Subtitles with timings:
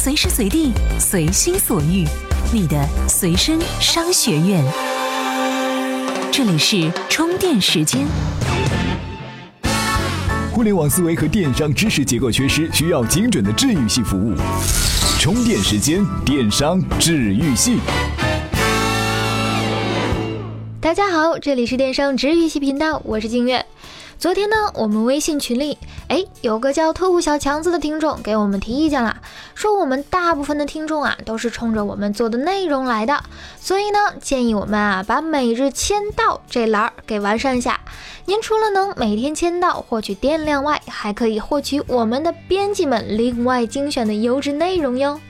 [0.00, 2.06] 随时随地，随心所欲，
[2.52, 4.64] 你的随身商学院。
[6.30, 8.06] 这里是充电时间。
[10.52, 14.36] 互联网思维和电商知识结构缺失，需要精准的治愈系服务。
[15.18, 17.80] 充电时间，电商治愈系。
[20.80, 23.66] 大家好，这里是电商治愈系频道，我是静月。
[24.18, 25.78] 昨天呢，我们微信群里，
[26.08, 29.18] 哎，有个叫特务小强子的听众给我们提意见了，
[29.54, 33.22] 说我们大部分的听众啊都是冲着我们做的内容来的，
[33.60, 37.78] 所以呢，建议我们啊把每日签到这栏儿给完善一下。
[38.24, 45.20] 您除了能每天签到获取电量外，还可以获取我们的编辑们另外精选的优质内容哟。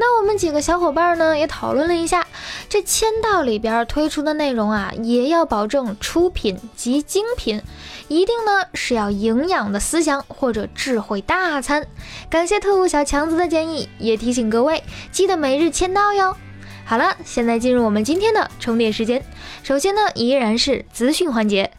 [0.00, 2.26] 那我们几个小伙伴呢也讨论了一下，
[2.68, 7.60] 这签到里边推出的内容啊，也要保证出品及精品，
[8.06, 11.86] 一定呢是要营养的思想或者智慧大餐。
[12.30, 16.36] 感谢特务小强子的建议，也提醒各位记得每日签到哟。
[16.84, 19.22] 好了，现在进入我们今天的充电时间，
[19.62, 21.70] 首先呢依然是资讯环节，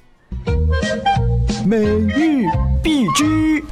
[1.66, 2.46] 每日
[2.84, 3.64] 必知。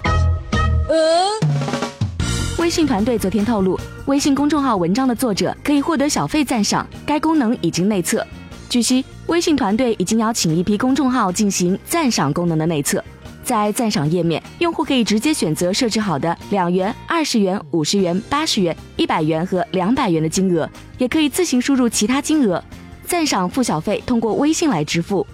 [2.58, 8.26] 微信团队昨天透露，微信公众号文章的作者可以获得小费赞赏，该功能已经内测。
[8.68, 13.02] 据悉，微信团队已经邀请一批公众号进行赞赏功能的内测。
[13.44, 22.62] 在赞赏页面，用户可以直接选择设置好的两元、二十元、五十元、八十元、一百元和两百元的金额，也可以自行输入其他金额。
[23.06, 25.26] 赞赏付小费通过微信来支付。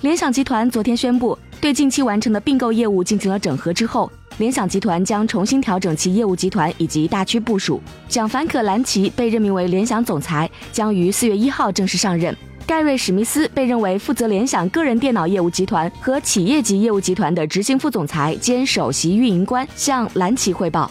[0.00, 4.10] 联想集团昨天宣布，对近期完成的并购业务进行了整合之后。
[4.38, 7.80] 联想集团将重新调整其业务集团以及大区部署。
[8.08, 12.36] 蒋凡可兰奇被任命为联想总裁，将于四月一号正式上任。
[12.66, 20.90] 盖瑞史密斯被认为负责联想个人电脑业务集团和企业级业务集团的执行副总裁兼首席运营官，向兰奇汇报。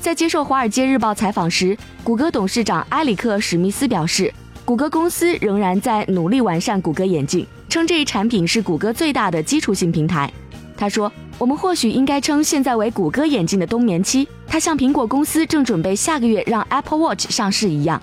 [0.00, 4.32] 在接受《华尔街日报》采访时，谷歌董事长埃里克·史密斯表示，
[4.64, 10.32] 谷歌公司仍然在努力完善谷歌眼镜，称这一产品是谷歌最大的基础性平台。
[10.76, 11.12] 他说。
[11.38, 18.02] 我们或许应该称现在为谷歌眼镜的冬眠期，它像苹果公司正准备下个月让 Apple Watch 上市一样。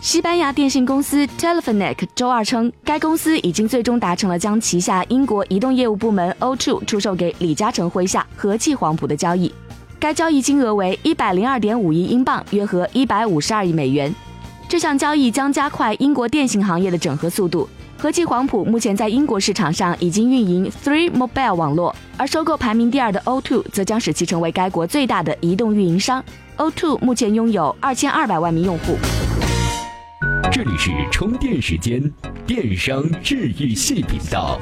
[0.00, 9.52] 西班牙电信公司 Telefonic 周二称，该公司已经最终达成了将旗下英国移动业务部门 O2 出售给李嘉诚麾下和记黄埔的交易，
[10.00, 14.12] 该交易金额为一百零二点五亿英镑，约合一百五十二亿美元。
[14.68, 17.68] 这项交易将加快英国电信行业的整合速度。
[17.98, 26.22] 和记黄埔目前在英国市场上已经运营 Three Mobile 网络，而收购排名第二的 O2 则将使其成为该国最大的移动运营商。
[26.58, 28.96] O2 目前拥有二千二百万名用户。
[30.52, 32.12] 这里是充电时间，
[32.46, 34.58] 电商治愈系频道。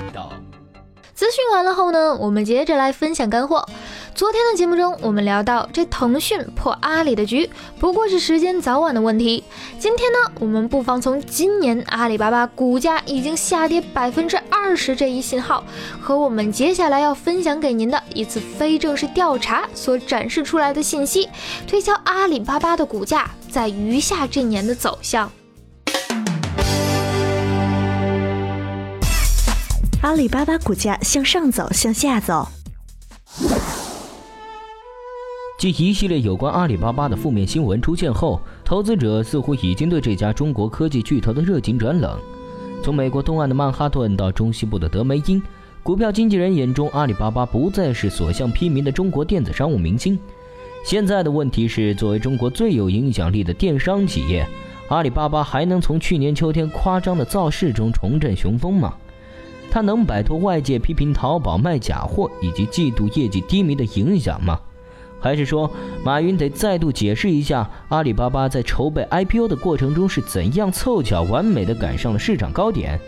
[1.13, 3.65] 资讯完了后呢，我们接着来分享干货。
[4.15, 9.43] 昨天的节目中，我们聊到这腾讯破阿里的局不过是时间早晚的问题。
[9.77, 15.65] 今天呢，我们不妨从今年阿里巴巴股价已经下跌百分之二十这一信号，
[16.01, 21.29] 和我们接下来要分享给您的一次非正式调查所展示出来的信息，
[21.67, 25.29] 推敲阿里巴巴的股价在余下这年的走向。
[30.03, 32.47] 阿里巴巴股价向上走，向下走。
[35.73, 42.19] 继一系列有关阿里巴巴的负面新闻出现后，投资者似乎已经对这家中国科技巨头的热情转冷。
[42.83, 45.43] 从美国东岸的曼哈顿到中西部的德梅因，
[45.83, 50.19] 股票经纪人眼中，阿里巴巴不再是所向披靡的中国电子商务明星。
[50.85, 54.47] 现在的问题是，作为中国最有影响力的电商企业，
[54.91, 58.93] 阿里巴巴还能从去年秋天夸张的造势中重振雄风吗？
[59.71, 64.61] 它能摆脱外界批评淘宝卖假货以及季度业绩低迷的影响吗？
[65.25, 65.71] 还是说，
[66.05, 73.01] 马云得再度解释一下阿里巴巴在筹备 IPO 的过程中是怎样凑巧完美的赶上了市场高点？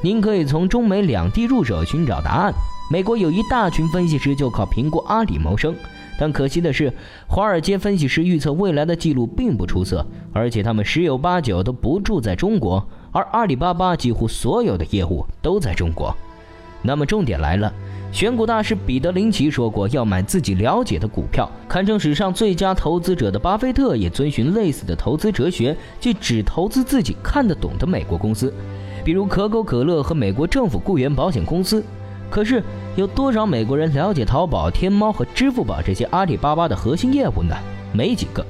[0.00, 2.54] 您可以从中美两地入手寻找答案。
[2.90, 5.74] 美国有一大群分析师就靠评估阿里谋生，
[6.18, 6.90] 但可惜的是，
[7.28, 12.82] 华尔街分析师预测未来的记录并不出色，而且他们十有八九都不住在中国，
[13.12, 16.16] 而阿里巴巴几乎所有的业务都在中国。
[16.82, 17.72] 那么重点来了。
[18.12, 21.50] 选股大师彼得林奇说过，要买自己了解的股票。
[21.66, 28.52] 堪称史上最佳投资者的巴菲特也遵循类似的投资哲学，即只投资自己看得懂的美国公司，
[29.02, 31.82] 比如可口可乐和美国政府雇员保险公司。
[32.28, 32.62] 可是，
[32.96, 37.56] 有多少美国人了解淘宝、天猫和支付宝这些阿里巴巴的核心业务呢？
[37.94, 38.44] 没几个。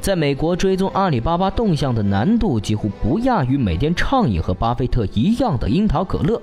[0.00, 6.40] 在美国追踪阿里巴巴动向的难度几乎不亚于每天畅饮和巴菲特一样的樱桃可乐。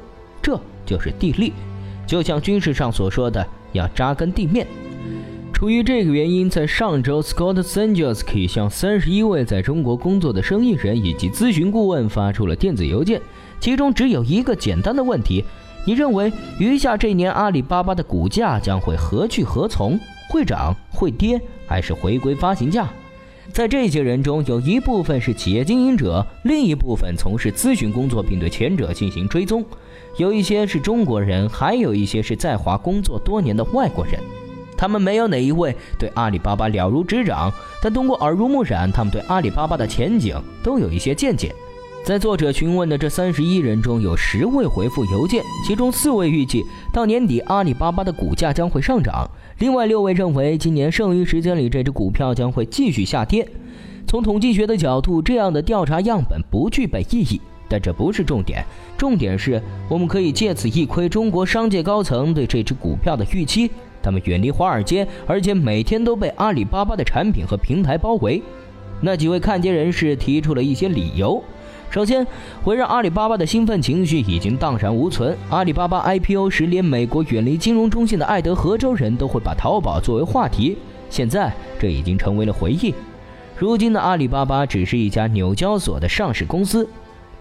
[0.50, 1.54] 这就是地利。
[2.08, 4.66] 就像军事上所说的，要扎根地面。
[5.54, 13.22] 出于这个原因，在上周，Scott Sanjowski 向三十一位在中国工作的生意人以及咨询顾问发出了电子邮件，
[13.60, 15.44] 其中只有一个简单的问题：
[15.86, 20.00] 你认为余下这年阿里巴巴的股价将会何去何从？
[20.30, 22.88] 会涨、会跌，还是回归发行价？
[23.52, 29.62] 在这些人中，有一部分是企业经营者，另一部分从事咨询工作，并对前者进行追踪；
[30.18, 34.20] 有一些是中国人，还有一些是在华工作多年的外国人。
[34.78, 37.52] 他们没有哪一位对阿里巴巴了如指掌，
[37.82, 41.54] 但通过耳濡目染，他们对阿里巴巴的前景都有一些见解。
[42.10, 49.30] 在作者询问的这三十一人中，有十位回复邮件，其中四位预计到年底阿里巴巴的股价将会上涨，
[49.60, 53.48] 另外六位认为今年剩余时间里这只股票将会继续下跌。
[54.08, 58.66] 从统计学的角度，这样的调查样本不具备意义，但这不是重点，
[58.98, 63.70] 重点是我们可以借此一窥中国商界高层对这只股票的预期。
[64.02, 68.42] 他们远离华尔街，而且每天都被阿里巴巴的产品和平台包围。
[69.00, 71.44] 那几位看街人士提出了一些理由。
[71.90, 72.26] 首先，
[72.66, 75.36] 围绕阿里巴巴的兴奋情绪已经荡然无存。
[75.50, 80.78] 阿里巴巴 IPO 时，连美国远离金融中心的爱德荷州人都会把淘宝作为话题，
[81.10, 82.94] 现在这已经成为了回忆。
[83.58, 86.88] 如今的阿里巴巴只是一家纽交所的上市公司。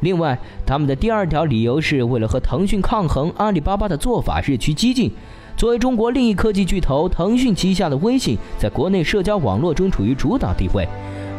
[0.00, 5.12] 另外，他们的第二条理由是为了和腾讯抗衡，阿里巴巴的做法日趋激进。
[5.58, 10.88] 作为中国另一科技巨头，腾讯旗下的微信在国内社交网络中处于主导地位，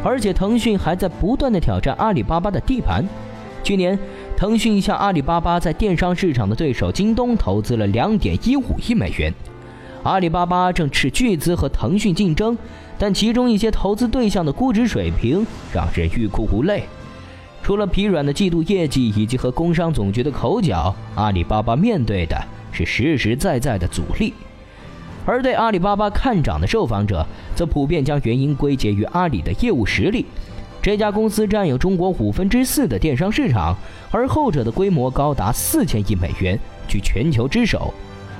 [0.02, 3.04] 而且腾讯还在不断的挑战阿里巴巴的地盘。
[3.62, 3.98] 去年，
[4.36, 9.32] 腾讯向阿里巴巴在电商市场的对手京东投资了两点一五亿美元。
[10.02, 12.56] 阿里巴巴正斥巨资和腾讯竞争，
[12.98, 16.84] 但其中一些投资对象的估值水平让人欲哭无泪。
[17.62, 22.36] 除了疲软的季度业绩以及和工商总局的口角，阿里巴巴面对的。
[22.72, 24.32] 是实实在在的阻力，
[25.26, 27.24] 而对阿里巴巴看涨的受访者，
[27.54, 30.26] 则普遍将原因归结于阿里的业务实力。
[30.82, 33.76] 这家公司占有中国五分之四的电商市场，
[34.10, 36.58] 而后者的规模高达四千亿美元，
[36.88, 37.92] 居全球之首，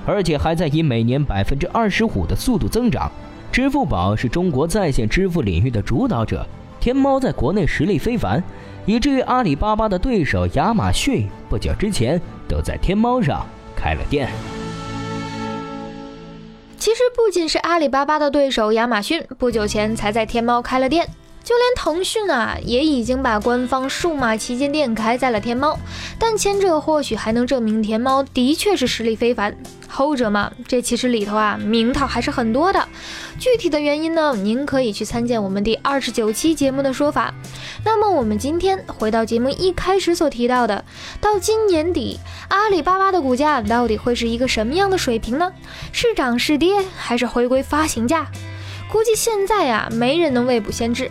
[0.07, 3.13] 而且还在以每年百分之二十五的速度增长。
[3.53, 6.47] 支付宝是中国在线支付领域的主导者，
[6.81, 8.43] 天猫在国内实力非凡，
[8.87, 12.19] 以至于阿里巴巴的对手亚马逊不久之前
[12.49, 13.45] 都在天猫上。
[13.77, 14.60] 开了店。
[16.81, 21.07] 其实不仅是阿里巴巴的对手亚马逊，不久前才在天猫开了店，
[21.43, 25.79] 就连腾讯啊，也已经把官方数码旗舰店开在了天猫。
[26.19, 29.57] 但前者或许还能证明天猫的确是实力非凡。
[29.89, 32.87] 后者嘛，这其实里头啊，名堂还是很多的。
[33.39, 37.35] 具体的原因呢，您可以去参见我们第二十九期节目的说法。
[37.85, 40.85] 那么我们今天回到节目一开始所提到的，
[41.21, 45.51] 到今年底，阿里巴巴的股价到底会是一个什么样的水平呢？
[45.91, 48.29] 是涨是跌，还是回归发行价？
[48.93, 51.11] 估计现在呀，没人能未卜先知。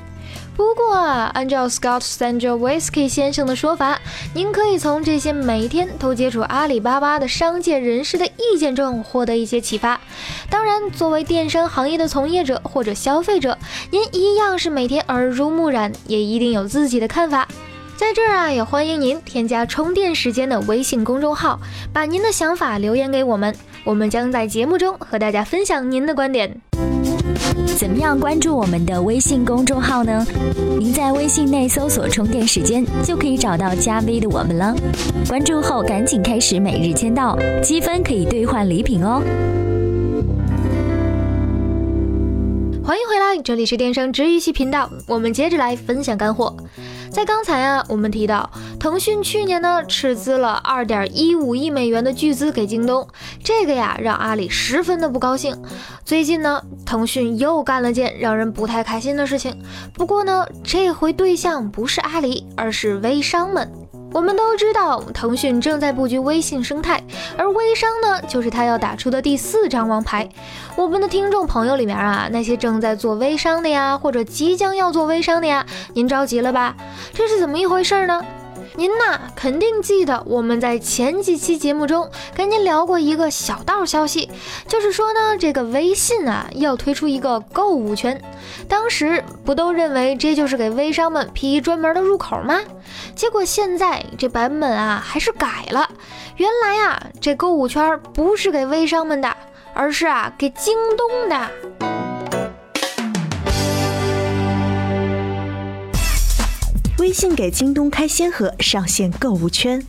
[0.60, 3.98] 不过啊，按照 Scott Sanjowski 先生的说法，
[4.34, 10.02] 您可以从这些每天都接触阿里巴巴的商界人士的意见中获得一些启发。
[10.50, 13.58] 当然，作为电商行业的从业者或者消费者，
[13.90, 17.48] 您一样是每天耳濡目染，也一定有自己的看法。
[17.96, 21.58] 在这儿啊，也欢迎您添加充电时间的微信公众号，
[21.94, 23.56] 把您的想法留言给我们，
[23.86, 26.60] 我们将在节目中和大家分享您的观点。
[27.78, 30.26] 怎么样关注我们的微信公众号呢？
[30.78, 34.76] 您在微信内搜索“充电时间”就可以找到加 V 的我们了。
[35.28, 39.22] 关注后赶紧开始每日签到，积分可以兑换礼品哦。
[42.84, 46.56] 欢迎回来，这里是电商治愈系频道，我们接着来分享干货。
[47.12, 48.50] 在刚才啊，我们提到
[48.80, 53.08] 腾讯去年呢斥资了二点一五亿美元的巨资给京东，
[53.44, 55.60] 这个呀让阿里十分的不高兴。
[56.06, 59.60] 最近呢，腾讯又干了件让人不太开心的事情，
[59.94, 63.70] 不过呢，这回对象不是阿里，而是微商们。
[64.12, 67.02] 我们都知道，腾讯正在布局微信生态，
[67.38, 70.28] 而微商呢，就是他要打出的第四张王牌。
[70.76, 76.76] 我们的听众朋友里面啊，那些正在做微商的呀，或者即将要做微商的呀，您着急了吧？
[77.14, 78.24] 这是怎么一回事呢？
[78.80, 84.32] 您呐，肯定记得我们在前几期节目中跟您聊过一个小道消息，
[84.70, 88.22] 就是说呢，这个微信啊要推出一个购物圈。
[88.70, 92.58] 当时不都认为这就是给微商们辟专门的入口吗？
[93.14, 95.90] 结果现在这版本啊还是改了。
[96.38, 99.36] 原来啊，这购物圈不是给微商们的，
[99.74, 101.99] 而是啊给京东的。
[107.10, 109.84] 微信给京东开先河，上线购物圈。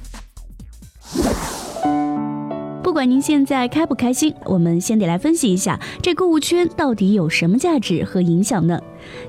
[2.83, 8.81] 不管您现在开不开心，我们先得来分析一下这购物圈到底有什么价值和影响呢？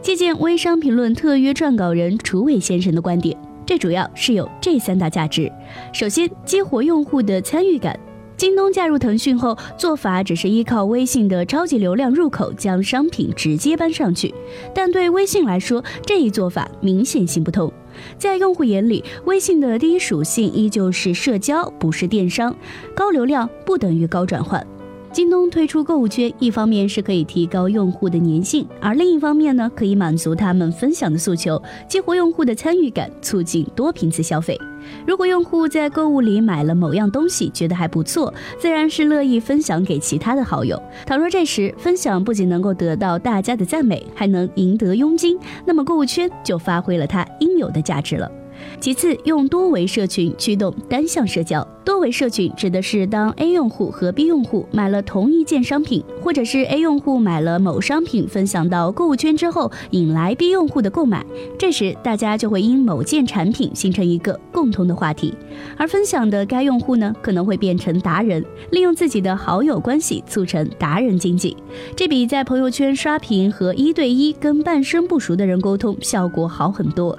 [0.01, 5.51] 借鉴微商评论特约撰稿人楚伟先生的观点，这主要是有这三大价值：
[5.91, 7.99] 首先，激活用户的参与感。
[8.37, 14.33] 京东加入腾讯后，做法只是依靠微信的超级流量入口将商品直接搬上去，
[14.73, 17.71] 但对微信来说，这一做法明显行不通。
[18.17, 22.55] 在用户眼里，微信的第一属性依旧是社交，不是电商。
[22.95, 24.65] 高流量不等于高转换。
[25.13, 34.57] 京东推出购物圈，一方面是可以提高用户的粘性，而另一方面呢，可以满足他们分享的诉求，激活用户的参与感，促进多频次消费。
[35.05, 40.81] 如果用户在购物里买了某样东西，觉得还不错，自然是乐意分享给其他的好友。
[41.05, 48.31] 倘若这时分享不仅能够得到大家的赞美，还能赢得佣金，那么购物圈就发挥了它应有的价值了。
[48.79, 51.67] 其次，用多维社群驱动单向社交。
[51.83, 61.25] 多维社群指的是当 A 用户和 B 用户买了同一件商品，或者是 A 用户买了某商品分享到购物圈之后，引来 B 用户的购买。
[61.57, 65.33] 这时，大家就会因某件产品形成一个共同的话题，
[65.75, 71.57] 而分享的该用户呢，可能会变成达人，利用自己的好友关系促成达人经济。
[71.95, 77.17] 这比在朋友圈刷屏和一对一跟半生不熟的人沟通效果好很多。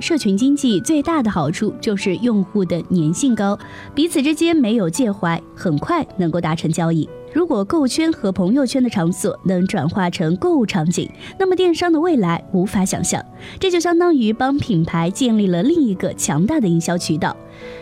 [0.00, 3.58] 社群经济最大的好处就是用户的粘性高，
[3.94, 7.08] 彼此之间没有介怀，很快能够达成交易。
[7.38, 13.24] 如果购物圈和朋友圈的场所能转化成购物场景，那么电商的未来无法想象。
[13.60, 17.36] 这就相当于帮品牌建立了另一个强大的营销渠道。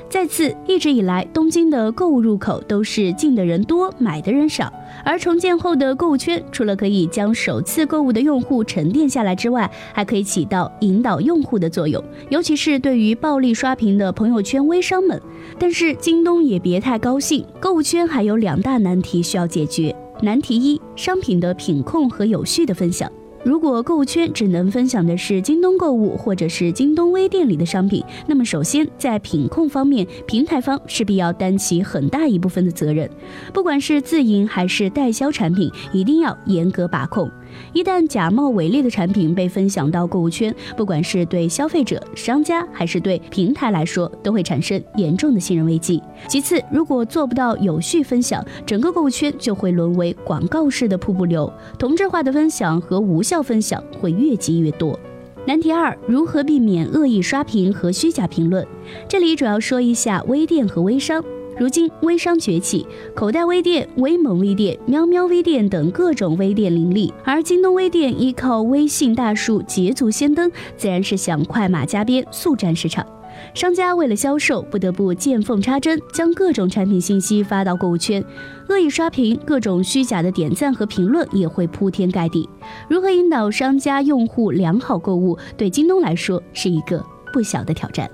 [0.08, 4.72] 再次，一直以来，东京的购物入口都是进的人多，买的人少。
[5.04, 15.20] 而重建后的购物圈，除了可以将首次购物的用户沉淀下来之外，还可以起到引导用户的作用，尤其是对于暴力刷屏的朋友圈微商们。
[15.58, 19.94] 但是，京东也别太高兴，购物圈还有两大难题需要解决。
[20.22, 23.10] 难题一：商品的品控和有序的分享。
[23.44, 33.08] 如果购物圈只能分享的是京东购物或者是京东微店里的商品，那么首先在品控方面，平台方势必要担起很大一部分的责任，
[33.54, 37.30] 不管是自营还是代销产品，一定要严格把控。
[37.72, 46.02] 一旦假冒伪劣的产品被分享到购物圈，不管是对消费者、商家还是对平台来说，都会产生严重的信任危机。
[46.28, 54.98] 其次，如果做不到有序分享，整个购物圈就会沦为广告式的瀑布流，同质化的分享和无效分享会越积越多。
[55.46, 58.66] 难题二：如何避免恶意刷屏和虚假评论？
[59.08, 61.22] 这里主要说一下微店和微商。
[61.58, 73.06] 如今微商崛起，口袋微店、微萌微店、喵喵微店等各种微店林立，而京东微店依靠微信大数捷足先登，自然是想快马加鞭，速占市场。
[73.54, 78.22] 商家为了销售，不得不见缝插针，将各种产品信息发到购物圈，
[78.68, 82.48] 恶意刷屏，各种虚假的点赞和评论也会铺天盖地。
[82.88, 88.10] 如何引导商家用户良好购物，对京东来说是一个不小的挑战。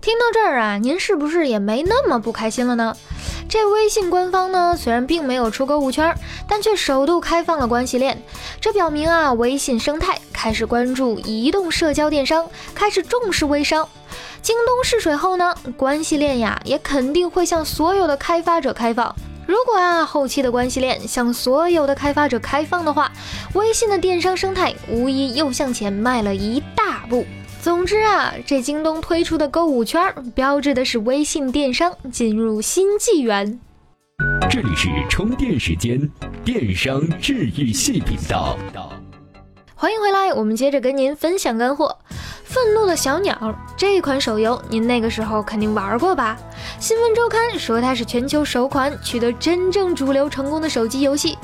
[0.00, 2.96] 听到这儿啊，您是不是也没那么不开心了呢？
[3.50, 6.14] 这微信官方呢，虽然并没有出购物圈，
[6.48, 8.22] 但却首度开放了关系链。
[8.60, 13.86] 这表明啊，微信生态开始关注移动社交电商，开始重视微商。
[14.40, 19.14] 京东试水后呢，关系链呀，也肯定会向所有的开发者开放。
[19.46, 23.12] 如果啊，后期的关系链向所有的开发者开放的话，
[23.52, 27.26] 微信的电商生态无疑又向前迈了一大步。
[27.62, 30.02] 总之啊，这京东推出的购物圈，
[30.34, 33.60] 标志的是微信电商进入新纪元。
[34.48, 36.10] 这里是充电时间，
[36.42, 38.56] 电商治愈系频道。
[39.74, 41.98] 欢迎回来，我们接着跟您分享干货。
[42.50, 46.36] 愤怒的小鸟这款手游，您那个时候肯定玩过吧？
[46.80, 51.38] 新闻周刊说它是全球首款取得真正主流成功的手机游戏。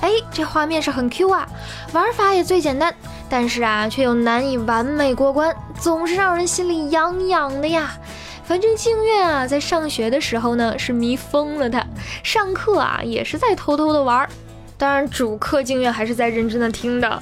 [0.00, 1.48] 哎，这画面是很 Q 啊，
[1.92, 2.94] 玩法也最简单，
[3.28, 7.98] 但是啊，却又难以完美过关，总是让人心里痒痒的呀。
[8.44, 11.84] 反正静月啊，在上学的时候呢，是迷疯了它，
[12.22, 14.28] 上课啊也是在偷偷的玩，
[14.78, 17.20] 当然主课静月还是在认真的听的。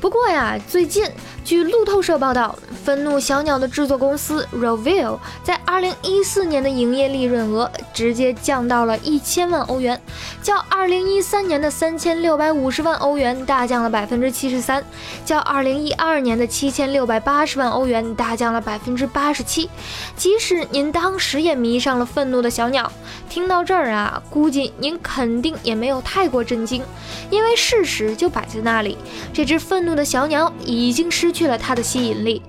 [0.00, 1.04] 不过呀，最近
[1.46, 10.02] 据路透社报道，愤怒小鸟的制作公司 Rovio 在2014年的营业利润额直接降到了一千万欧元，
[10.42, 14.84] 较2013年的三千六百五十万欧元大降了百分之七十三，
[15.24, 19.70] 较2012年的七千六百八十万欧元大降了百分之八十七。
[20.16, 22.90] 即使您当时也迷上了愤怒的小鸟，
[23.28, 26.82] 听到这儿啊，估计您肯定也没有太过震惊，
[27.30, 28.98] 因为事实就摆在那里，
[29.32, 29.76] 这只愤。
[29.86, 32.40] 怒的小鸟已经失去了它的吸引力。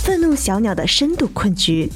[0.00, 1.88] 愤怒小鸟的深度困局。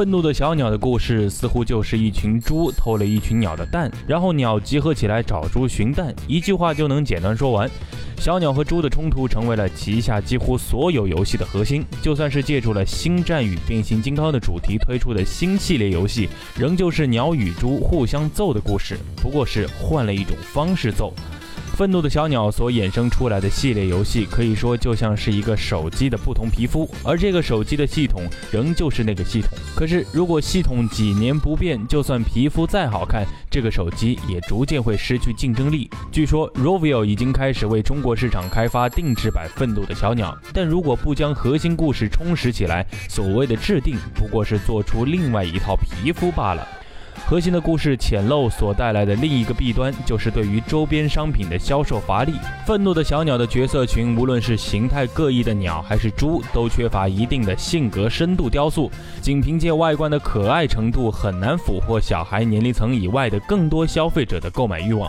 [0.00, 7.70] 愤怒的小鸟的故事似乎就是一群猪偷了一群鸟的蛋，然后鸟集合起来找猪寻蛋，一句话就能简单说完。
[8.18, 21.12] 小鸟和猪的冲突成为了旗下几乎所有游戏的核心，就算是借助了《星战》与《变形金刚》的主题推出的新系列游戏，仍旧是鸟与猪互相揍的故事，不过是换了一种方式揍。
[21.80, 29.48] 愤怒的小鸟所衍生出来的系列游戏，可以说就像是一个手机的不同皮肤，而这个手机的系统仍旧是那个系统。
[29.74, 35.88] 可是，如果系统几年不变，就算皮肤再好看，这个手机也逐渐会失去竞争力。
[36.12, 46.68] 据说，Rovio 已经开始为中国市场开发定制版《愤怒的小鸟》，但如果不将核心故事充实起来，所谓的制定不过是做出另外一套皮肤罢了。
[47.30, 52.32] 核心的故事浅陋所带来的另一个弊端，就是对于周边商品的销售乏力。
[52.66, 65.08] 愤怒的小鸟的角色群，无论是形态各异的鸟还是猪，都缺乏一定的性格深度雕塑，仅凭借外观的可爱程度，很难俘获小孩年龄层以外的更多消费者的购买欲望。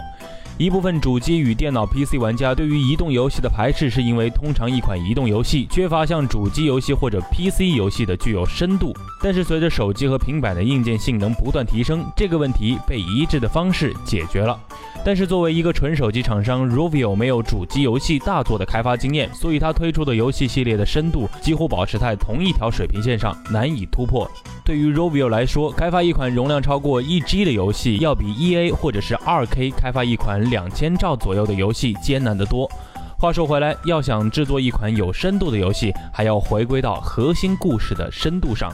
[0.62, 8.96] 一部分主机与电脑 PC 玩家对于移动游戏的排斥，是因为通常一款移动游戏缺乏像主机游戏或者 PC 游戏的具有深度。
[9.24, 14.60] 但是随着手机和平板的硬件性能不断提升，这个问题被一致的方式解决了。
[15.03, 24.30] 但是作为一个纯手机厂商，Rovio 没有主机游戏大作的开发经验，所以它推出的游戏系列的深度几乎保持在同一条水平线上，难以突破。
[24.63, 32.70] 对于 Rovio 来说，开发一款容量超过一 G 的游戏，要比 EA 或者是 2K 开发一款两千兆左右的游戏艰难得多。
[33.17, 38.72] 话说回来，要想制作一款有深度的游戏，还要回归到核心故事的深度上。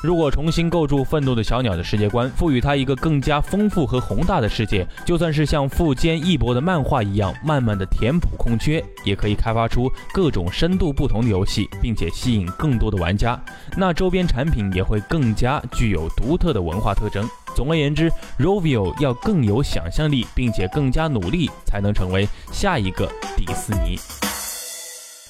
[0.00, 13.36] 如果重新构筑愤怒的小鸟的世界观，赋予它一个更加丰富和宏大的世界，就算是像富坚义博的漫画一样，慢慢的填补空缺，也可以开发出各种深度不同的游戏，并且吸引更多的玩家。
[13.76, 17.28] 那周边产品也会更加具有独特的文化特征。
[17.58, 23.98] 总而言之，Rovio 要更有想象力，并且更加努力，才能成为下一个迪士尼。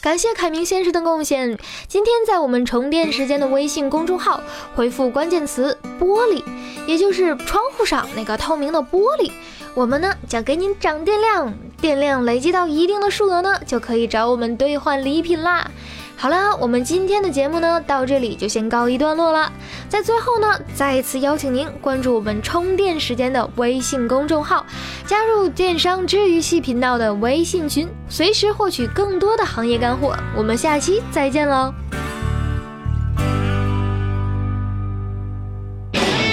[0.02, 1.58] 感谢凯明先生的贡献。
[1.86, 4.42] 今天在我们充电时间的微信公众号
[4.74, 6.44] 回复关键词“玻璃”，
[6.86, 9.32] 也就是窗户上那个透明的玻璃，
[9.74, 15.70] 我们呢将给您涨电量，电量累积到一定的数额呢，就可以找我们兑换礼品啦。
[16.20, 19.52] 好了，我们今天的节目呢，到这里就先告一段落了。
[19.88, 24.66] 在最后呢，再一次邀请您关注我们充电时间的微信公众号，
[25.06, 30.12] 加入电商治愈系频道的微信群，随时获取更多的行业干货。
[30.36, 31.72] 我们下期再见喽！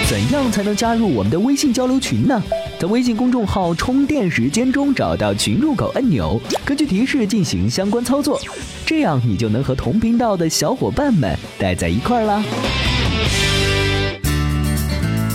[0.08, 2.40] 怎样才能加入我们的微信交流群呢？
[2.78, 8.40] 在微信公众号“充电时间”中找到群入口按钮，根据提示进行相关操作，
[8.86, 12.40] 这样你就能和同频道的小伙伴们待在一块儿啦。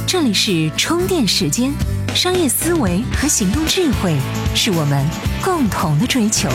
[0.08, 1.74] 这里是充电时间，
[2.16, 4.16] 商业思维和行动智慧
[4.56, 5.06] 是我们
[5.44, 6.48] 共同的追求。